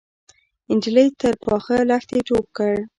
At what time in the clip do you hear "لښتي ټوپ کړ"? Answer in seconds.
1.89-2.73